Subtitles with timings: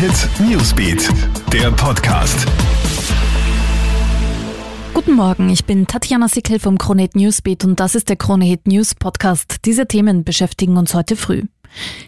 [0.00, 1.10] Hit Newsbeat,
[1.52, 2.46] der Podcast.
[4.94, 8.94] Guten Morgen, ich bin Tatjana Sickel vom Kronehit Newsbeat und das ist der Kronehit News
[8.94, 9.56] Podcast.
[9.66, 11.42] Diese Themen beschäftigen uns heute früh.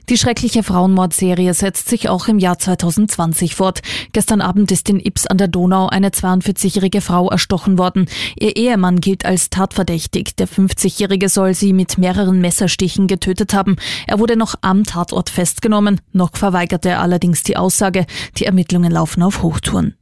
[0.08, 3.80] Die schreckliche Frauenmordserie setzt sich auch im Jahr 2020 fort.
[4.12, 8.06] Gestern Abend ist in Ips an der Donau eine 42-jährige Frau erstochen worden.
[8.38, 10.36] Ihr Ehemann gilt als tatverdächtig.
[10.36, 13.77] Der 50-jährige soll sie mit mehreren Messerstichen getötet haben.
[14.06, 16.00] Er wurde noch am Tatort festgenommen.
[16.12, 18.06] Noch verweigerte er allerdings die Aussage.
[18.38, 19.95] Die Ermittlungen laufen auf Hochtouren.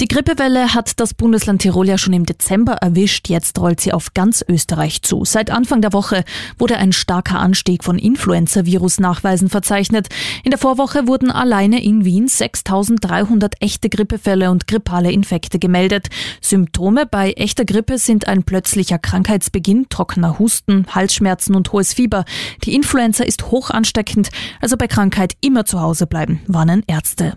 [0.00, 3.28] Die Grippewelle hat das Bundesland Tirol ja schon im Dezember erwischt.
[3.28, 5.24] Jetzt rollt sie auf ganz Österreich zu.
[5.24, 6.22] Seit Anfang der Woche
[6.56, 10.06] wurde ein starker Anstieg von Influenza-Virus-Nachweisen verzeichnet.
[10.44, 16.10] In der Vorwoche wurden alleine in Wien 6300 echte Grippefälle und grippale Infekte gemeldet.
[16.40, 22.24] Symptome bei echter Grippe sind ein plötzlicher Krankheitsbeginn, trockener Husten, Halsschmerzen und hohes Fieber.
[22.62, 24.28] Die Influenza ist hoch ansteckend,
[24.60, 27.36] also bei Krankheit immer zu Hause bleiben, warnen Ärzte.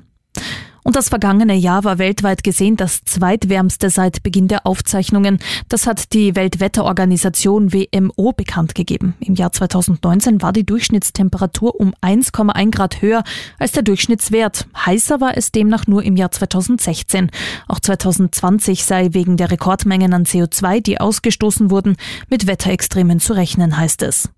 [0.84, 5.40] Und das vergangene Jahr war weltweit gesehen das zweitwärmste seit Beginn der Aufzeichnungen.
[5.70, 9.14] Das hat die Weltwetterorganisation WMO bekannt gegeben.
[9.20, 13.24] Im Jahr 2019 war die Durchschnittstemperatur um 1,1 Grad höher
[13.60, 14.68] als der Durchschnittswert.
[14.86, 17.30] Heißer war es demnach nur im Jahr 2016.
[17.68, 21.96] Auch 2020 sei wegen der Rekordmengen an CO2, die ausgestoßen wurden,
[22.30, 24.30] mit Wetterextremen zu rechnen, heißt es.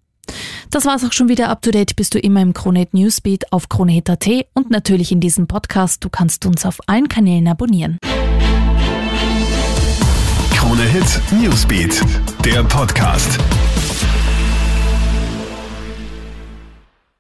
[0.74, 1.50] Das war's auch schon wieder.
[1.50, 5.46] Up to date bist du immer im Kronehit Newsbeat auf kronehit.at und natürlich in diesem
[5.46, 6.04] Podcast.
[6.04, 8.00] Du kannst uns auf allen Kanälen abonnieren.
[10.56, 12.02] Kronehit Newsbeat,
[12.44, 13.38] der Podcast.